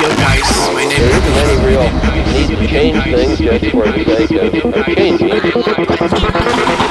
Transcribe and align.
yo 0.00 0.08
guys, 0.16 0.48
my 0.72 0.84
name 0.84 0.90
There 0.90 1.10
isn't 1.10 1.36
any 1.36 1.56
real 1.66 1.84
need 2.32 2.48
to 2.48 2.66
change 2.66 3.04
things 3.04 3.38
just 3.38 3.70
for 3.70 3.84
the 3.84 4.04
sake 4.04 4.64
of, 4.64 4.74
of 4.74 4.86
changing 4.86 5.28
it. 5.32 6.81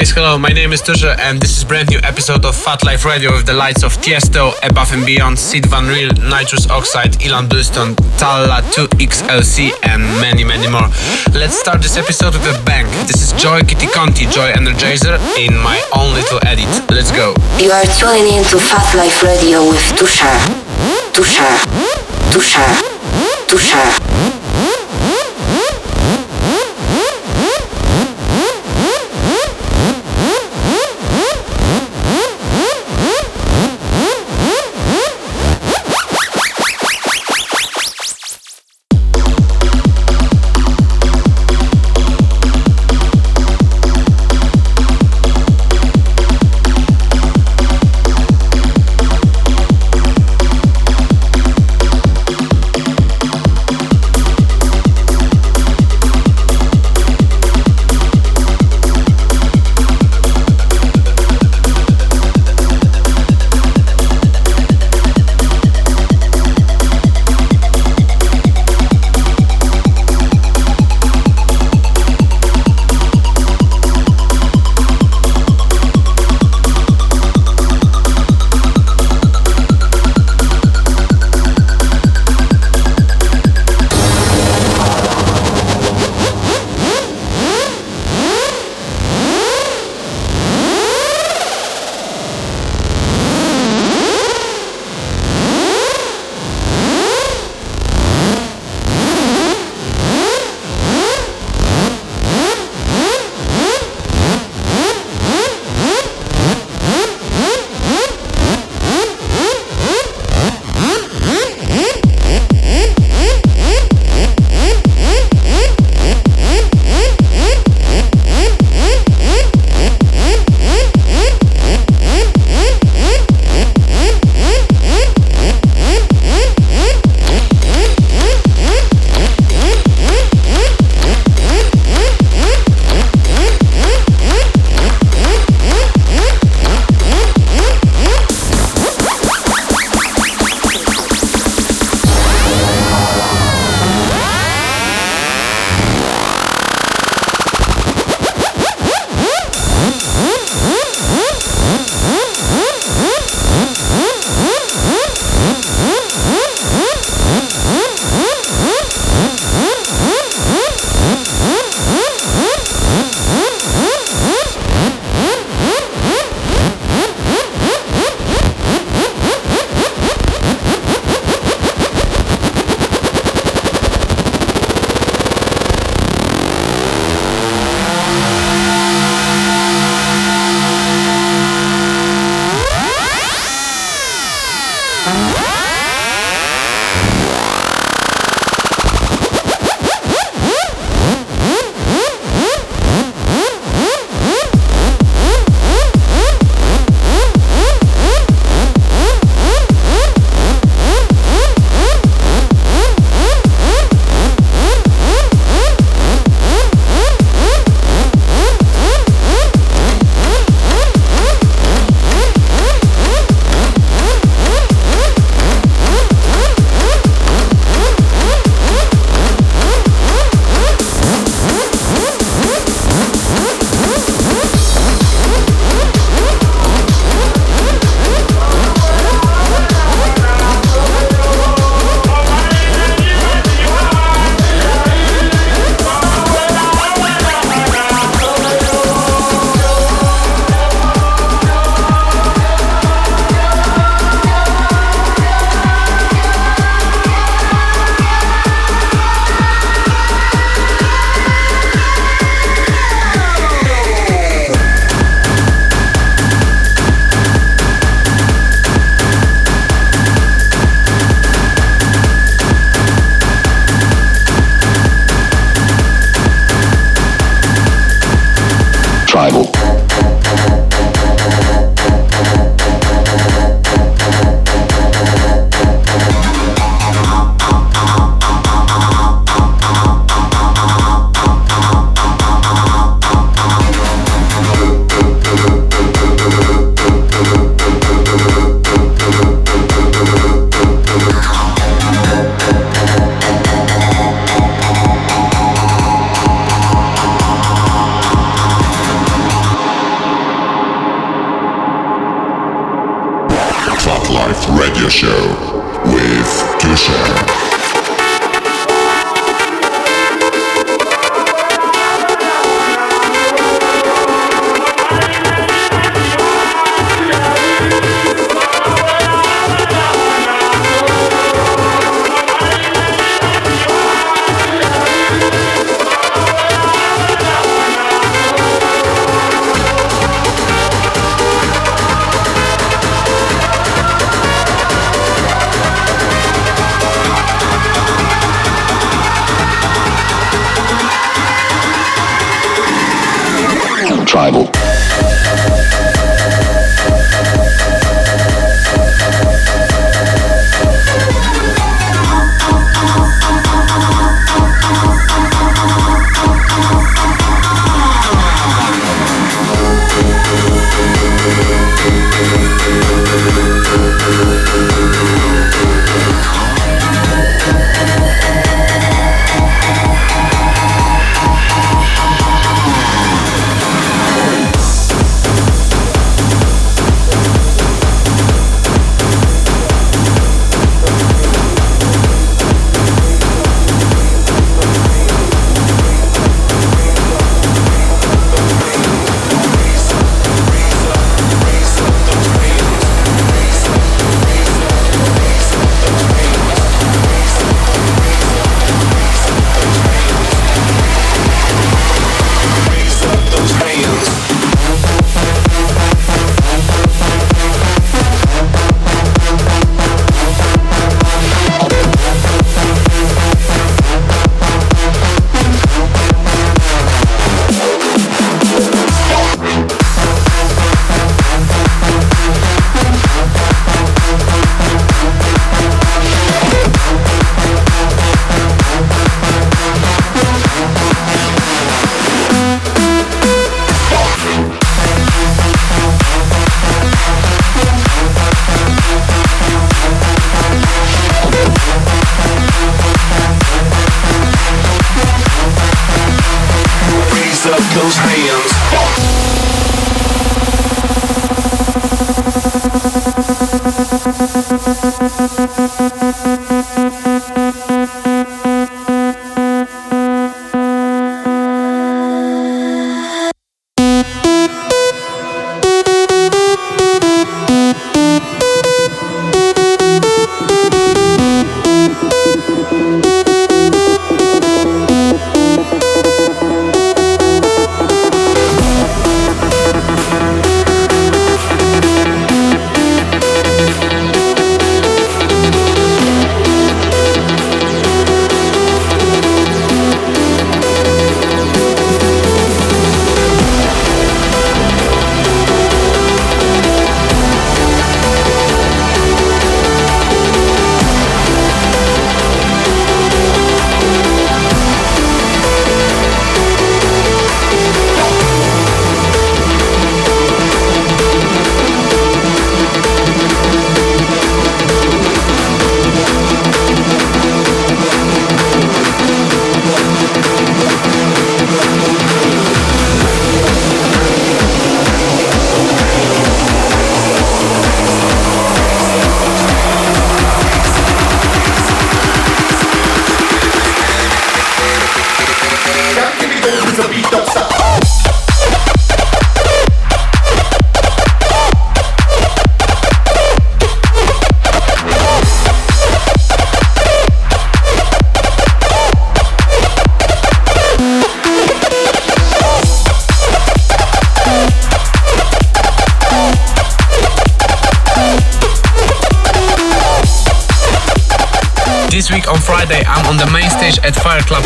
Guys, 0.00 0.12
hello, 0.12 0.38
my 0.38 0.48
name 0.48 0.72
is 0.72 0.80
Tusha 0.80 1.14
and 1.18 1.38
this 1.38 1.58
is 1.58 1.62
brand 1.62 1.90
new 1.90 1.98
episode 2.02 2.42
of 2.46 2.56
Phatlive 2.56 3.04
Radio 3.04 3.32
with 3.36 3.44
the 3.44 3.52
lights 3.52 3.82
of 3.82 3.92
Tiesto, 3.98 4.54
Above 4.62 4.94
and 4.94 5.04
Beyond, 5.04 5.36
Sied 5.36 5.66
Van 5.66 5.84
Riel, 5.86 6.08
Nitrous 6.24 6.70
Oxide, 6.70 7.20
Ilan 7.20 7.50
Bluestone, 7.50 7.94
Talla 8.16 8.62
2XLC 8.72 9.68
and 9.82 10.00
many 10.18 10.42
many 10.42 10.68
more. 10.68 10.88
Let's 11.36 11.52
start 11.60 11.82
this 11.82 11.98
episode 11.98 12.32
with 12.32 12.48
a 12.48 12.56
bang. 12.64 12.86
This 13.08 13.20
is 13.20 13.32
Joy 13.34 13.60
Kitikonti, 13.60 14.32
Joy 14.32 14.50
Energizer 14.52 15.20
in 15.36 15.52
my 15.58 15.76
own 15.94 16.14
little 16.14 16.40
edit. 16.46 16.72
Let's 16.88 17.12
go. 17.12 17.36
You 17.58 17.70
are 17.70 17.84
tuning 18.00 18.40
in 18.40 18.44
to 18.44 18.56
Phatlive 18.56 19.20
Radio 19.22 19.68
with. 19.68 19.84
Tushar. 20.00 20.32
Tushar. 21.12 21.60
Tushar. 22.32 23.00
Welcome 23.50 24.69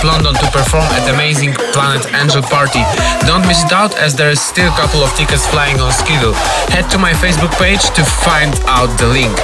London 0.04 0.34
to 0.34 0.46
perform 0.52 0.84
at 0.96 1.08
amazing 1.08 1.52
Planet 1.72 2.04
Angel 2.12 2.42
party. 2.42 2.84
Don't 3.26 3.46
miss 3.48 3.64
it 3.64 3.72
out 3.72 3.96
as 3.96 4.14
there 4.14 4.30
is 4.30 4.40
still 4.40 4.68
a 4.68 4.76
couple 4.76 5.00
of 5.00 5.10
tickets 5.16 5.46
flying 5.46 5.80
on 5.80 5.92
schedule. 5.92 6.32
Head 6.68 6.88
to 6.90 6.98
my 6.98 7.12
Facebook 7.12 7.52
page 7.56 7.82
to 7.96 8.04
find 8.04 8.52
out 8.68 8.92
the 8.98 9.08
link. 9.08 9.34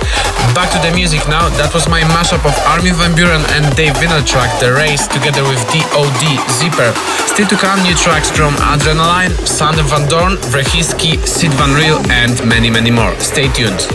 Back 0.54 0.70
to 0.72 0.78
the 0.84 0.92
music 0.94 1.26
now. 1.28 1.48
That 1.56 1.72
was 1.72 1.88
my 1.88 2.00
mashup 2.12 2.44
of 2.44 2.56
Armin 2.68 2.94
van 2.94 3.16
Buuren 3.16 3.44
and 3.56 3.64
Dave 3.74 3.96
Winnel 4.00 4.22
track 4.22 4.52
The 4.60 4.72
Race 4.72 5.08
together 5.08 5.42
with 5.48 5.60
DOD 5.72 6.24
Zipper. 6.60 6.92
Still 7.26 7.48
to 7.48 7.56
come 7.56 7.82
new 7.82 7.96
tracks 7.96 8.30
from 8.30 8.54
Adrena 8.60 9.04
Line, 9.04 9.32
Sander 9.46 9.84
van 9.88 10.08
Doorn, 10.08 10.36
Wrechiski, 10.52 11.16
Sied 11.24 11.52
Van 11.56 11.72
Riel 11.72 11.98
and 12.10 12.36
many 12.46 12.70
many 12.70 12.90
more. 12.90 13.16
Stay 13.18 13.48
tuned. 13.52 13.88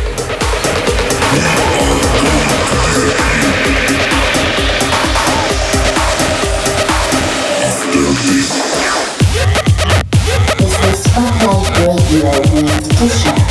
Radio 12.16 12.62
with 12.64 12.88
Tusha. 12.98 13.45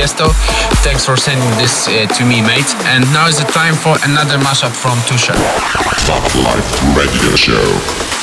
Tiesto. 0.00 0.32
Thanks 0.82 1.04
for 1.04 1.14
sending 1.14 1.50
this 1.58 1.86
uh, 1.86 2.06
to 2.16 2.24
me, 2.24 2.40
mate. 2.40 2.74
And 2.86 3.04
now 3.12 3.28
is 3.28 3.36
the 3.36 3.44
time 3.44 3.74
for 3.74 3.98
another 4.02 4.38
mashup 4.38 4.72
from 4.72 4.96
Tusha. 5.00 5.34
Phatlive 6.06 6.96
Radio 6.96 7.36
Show. 7.36 8.19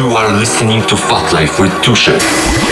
Listening 0.00 0.80
to 0.86 0.96
Phatlive 0.96 1.60
with 1.60 1.72
Tusche. 1.82 2.69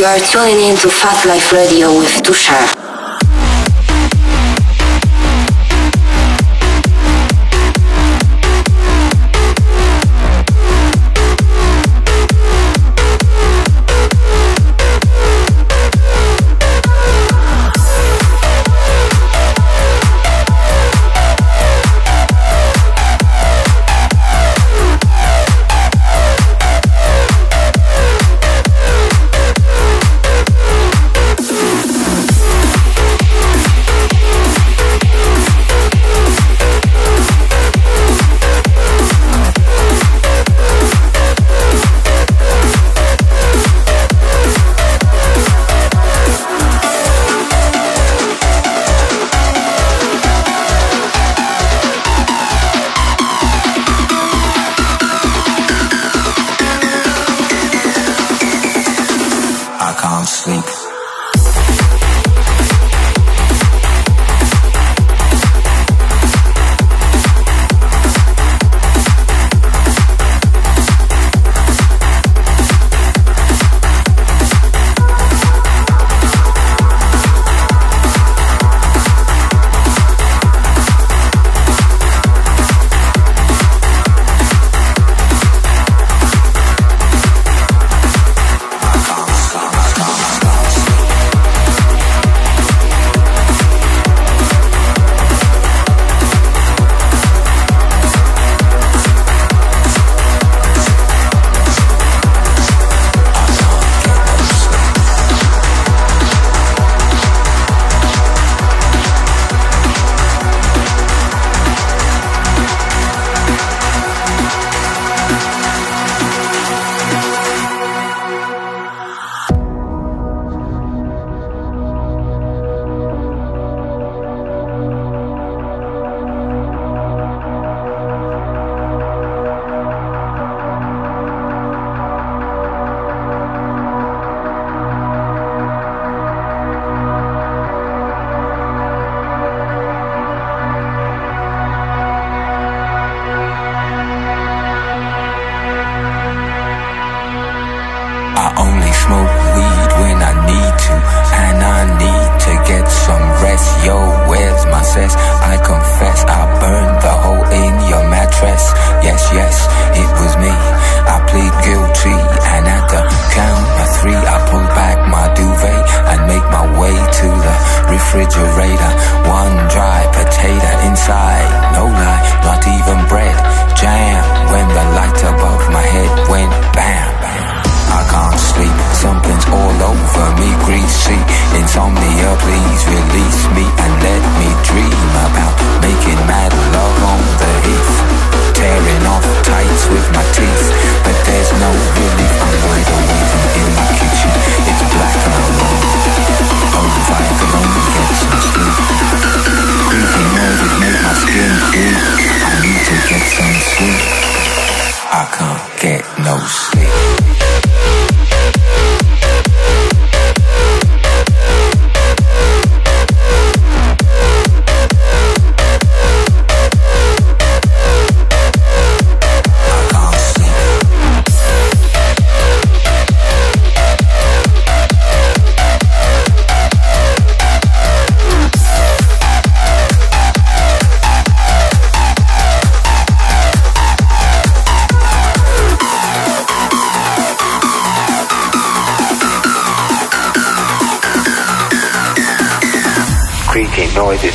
You 0.00 0.06
are 0.06 0.18
tuning 0.18 0.60
in 0.70 0.76
to 0.76 0.88
Phatlive 0.88 1.52
Radio 1.52 1.88
with 1.98 2.22
Tushar. 2.22 2.79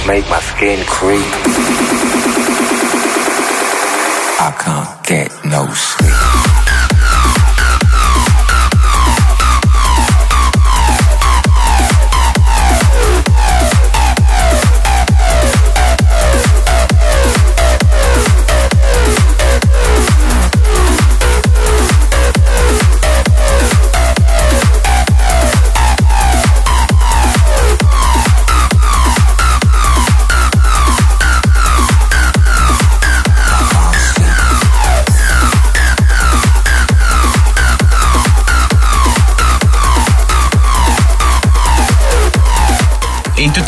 make 0.07 0.29
my 0.29 0.39
skin 0.39 0.83
creep. 0.85 1.74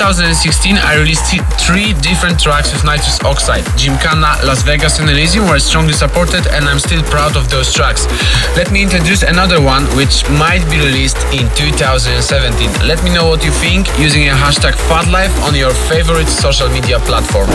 2016, 0.08 0.78
I 0.78 0.96
released 0.96 1.28
three 1.60 1.92
different 2.00 2.40
tracks 2.40 2.72
with 2.72 2.86
nitrous 2.86 3.20
oxide. 3.28 3.66
Gymkhana, 3.76 4.40
Las 4.48 4.64
Vegas, 4.64 5.00
and 5.00 5.10
Elysium 5.10 5.50
were 5.50 5.60
strongly 5.60 5.92
supported, 5.92 6.48
and 6.48 6.64
I'm 6.64 6.80
still 6.80 7.04
proud 7.04 7.36
of 7.36 7.50
those 7.50 7.74
tracks. 7.74 8.08
Let 8.56 8.72
me 8.72 8.84
introduce 8.84 9.24
another 9.24 9.60
one 9.60 9.84
which 10.00 10.24
might 10.30 10.64
be 10.72 10.80
released 10.80 11.20
in 11.36 11.52
2017. 11.60 12.88
Let 12.88 13.04
me 13.04 13.12
know 13.14 13.28
what 13.28 13.44
you 13.44 13.52
think 13.52 13.92
using 14.00 14.30
a 14.30 14.32
hashtag 14.32 14.80
FATLife 14.88 15.44
on 15.44 15.56
your 15.56 15.74
favorite 15.92 16.30
social 16.30 16.70
media 16.70 17.00
platform. 17.00 17.50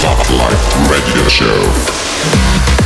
Phatlive 0.00 0.88
Radio 0.88 1.28
Show. 1.28 2.81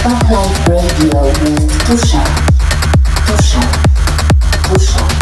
Spotlight 0.00 0.66
Radio 0.66 1.22
with 1.24 1.70
2sher. 1.84 2.24
2sher. 3.26 3.60
2sher. 4.64 5.19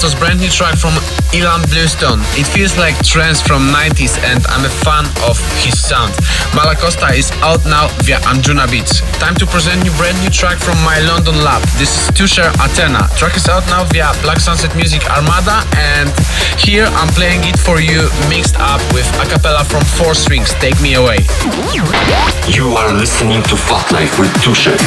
That 0.00 0.16
was 0.16 0.16
brand 0.16 0.40
new 0.40 0.48
track 0.48 0.80
from 0.80 0.96
Ilan 1.36 1.60
Bluestone. 1.68 2.24
It 2.32 2.48
feels 2.48 2.72
like 2.80 2.96
trance 3.04 3.44
from 3.44 3.68
90s 3.68 4.16
and 4.24 4.40
I'm 4.48 4.64
a 4.64 4.72
fan 4.80 5.04
of 5.28 5.36
his 5.60 5.76
sound. 5.76 6.16
Malacosta 6.56 7.12
is 7.12 7.28
out 7.44 7.60
now 7.68 7.92
via 8.08 8.16
Anjunabeats. 8.24 9.04
Time 9.20 9.36
to 9.36 9.44
present 9.44 9.84
you 9.84 9.92
brand 10.00 10.16
new 10.24 10.32
track 10.32 10.56
from 10.56 10.80
my 10.88 10.96
London 11.04 11.36
lab. 11.44 11.60
This 11.76 11.92
is 11.92 12.16
2sher 12.16 12.48
Athena. 12.64 13.12
Track 13.20 13.36
is 13.36 13.44
out 13.52 13.60
now 13.68 13.84
via 13.92 14.08
Black 14.24 14.40
Sunset 14.40 14.72
Music 14.72 15.04
Armada 15.04 15.68
and 15.76 16.08
here 16.56 16.88
I'm 16.96 17.12
playing 17.12 17.44
it 17.44 17.60
for 17.60 17.84
you 17.84 18.08
mixed 18.32 18.56
up 18.56 18.80
with 18.96 19.04
a 19.20 19.28
cappella 19.28 19.68
from 19.68 19.84
Four 19.84 20.16
Strings. 20.16 20.48
Take 20.64 20.80
me 20.80 20.96
away. 20.96 21.28
You 22.48 22.72
are 22.72 22.88
listening 22.96 23.44
to 23.52 23.54
Phatlive 23.68 24.16
with 24.16 24.32
2sher. 24.40 24.80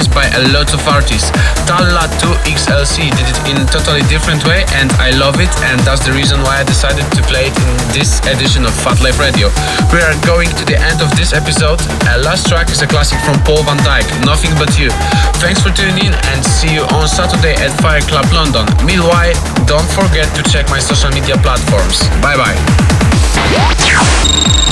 Times 0.00 0.16
by 0.16 0.32
a 0.32 0.48
lot 0.56 0.72
of 0.72 0.80
artists. 0.88 1.28
Talla 1.68 2.08
2XLC 2.24 3.12
did 3.12 3.26
it 3.28 3.38
in 3.44 3.60
a 3.60 3.66
totally 3.68 4.00
different 4.08 4.40
way 4.48 4.64
and 4.80 4.88
I 4.96 5.12
love 5.12 5.36
it 5.36 5.52
and 5.68 5.76
that's 5.84 6.00
the 6.00 6.12
reason 6.16 6.40
why 6.40 6.60
I 6.60 6.64
decided 6.64 7.04
to 7.12 7.20
play 7.28 7.52
it 7.52 7.56
in 7.60 7.68
this 7.92 8.16
edition 8.24 8.64
of 8.64 8.72
Phatlive 8.80 9.20
Radio. 9.20 9.52
We 9.92 10.00
are 10.00 10.16
going 10.24 10.48
to 10.56 10.64
the 10.64 10.80
end 10.80 11.04
of 11.04 11.12
this 11.20 11.36
episode. 11.36 11.84
Uh, 12.08 12.16
last 12.24 12.48
track 12.48 12.70
is 12.70 12.80
a 12.80 12.88
classic 12.88 13.20
from 13.28 13.36
Paul 13.44 13.60
van 13.68 13.76
Dyk, 13.84 14.08
Nothing 14.24 14.56
But 14.56 14.72
You. 14.80 14.88
Thanks 15.36 15.60
for 15.60 15.68
tuning 15.68 16.00
in 16.00 16.16
and 16.32 16.40
see 16.40 16.80
you 16.80 16.88
on 16.96 17.04
Saturday 17.04 17.60
at 17.60 17.68
Fire 17.84 18.00
Club 18.00 18.24
London. 18.32 18.64
Meanwhile, 18.88 19.36
don't 19.68 19.90
forget 19.92 20.32
to 20.32 20.40
check 20.48 20.64
my 20.72 20.80
social 20.80 21.12
media 21.12 21.36
platforms. 21.44 22.00
Bye 22.24 22.40
bye. 22.40 22.56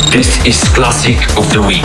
This 0.09 0.41
is 0.49 0.57
Classic 0.73 1.21
of 1.37 1.53
the 1.53 1.61
Week. 1.61 1.85